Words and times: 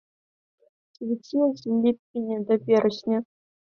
Цвіце 0.95 1.43
з 1.61 1.75
ліпеня 1.85 2.37
да 2.49 2.61
верасня. 2.67 3.17